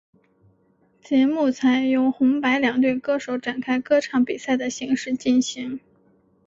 [1.03, 5.79] 节目采由红白两队歌手展开歌唱比赛的形式进行。